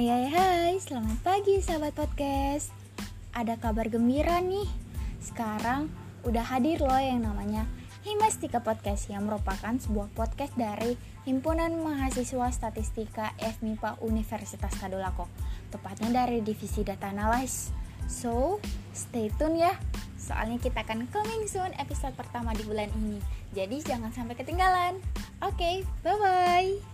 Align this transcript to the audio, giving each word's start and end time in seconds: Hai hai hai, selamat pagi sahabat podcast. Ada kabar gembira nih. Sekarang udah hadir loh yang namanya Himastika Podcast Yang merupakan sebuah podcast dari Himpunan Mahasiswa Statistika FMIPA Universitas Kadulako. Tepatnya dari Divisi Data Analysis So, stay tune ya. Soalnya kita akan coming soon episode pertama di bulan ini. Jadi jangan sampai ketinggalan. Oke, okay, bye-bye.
Hai 0.00 0.08
hai 0.08 0.26
hai, 0.32 0.74
selamat 0.80 1.20
pagi 1.20 1.60
sahabat 1.60 1.92
podcast. 1.92 2.72
Ada 3.36 3.60
kabar 3.60 3.84
gembira 3.92 4.40
nih. 4.40 4.64
Sekarang 5.20 5.92
udah 6.24 6.40
hadir 6.40 6.80
loh 6.80 6.96
yang 6.96 7.20
namanya 7.20 7.68
Himastika 8.08 8.64
Podcast 8.64 9.12
Yang 9.12 9.28
merupakan 9.28 9.76
sebuah 9.76 10.08
podcast 10.16 10.56
dari 10.56 10.96
Himpunan 11.28 11.76
Mahasiswa 11.84 12.48
Statistika 12.48 13.36
FMIPA 13.36 14.00
Universitas 14.00 14.72
Kadulako. 14.80 15.28
Tepatnya 15.68 16.24
dari 16.24 16.40
Divisi 16.40 16.80
Data 16.80 17.12
Analysis 17.12 17.68
So, 18.08 18.56
stay 18.96 19.28
tune 19.36 19.60
ya. 19.60 19.76
Soalnya 20.16 20.64
kita 20.64 20.80
akan 20.80 21.12
coming 21.12 21.44
soon 21.44 21.76
episode 21.76 22.16
pertama 22.16 22.56
di 22.56 22.64
bulan 22.64 22.88
ini. 23.04 23.20
Jadi 23.52 23.84
jangan 23.84 24.16
sampai 24.16 24.32
ketinggalan. 24.32 24.96
Oke, 25.44 25.60
okay, 25.60 25.76
bye-bye. 26.00 26.89